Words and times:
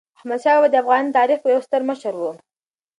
احمدشاه 0.17 0.55
بابا 0.57 0.69
د 0.71 0.75
افغان 0.83 1.05
تاریخ 1.17 1.39
یو 1.43 1.61
ستر 1.67 1.81
مشر 1.89 2.13
و. 2.19 2.23